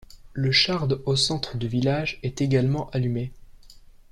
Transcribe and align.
Le 0.33 0.51
Shard 0.51 0.89
au 1.05 1.15
centre 1.15 1.57
du 1.59 1.67
village 1.67 2.19
est 2.23 2.41
également 2.41 2.89
allumé. 2.89 3.31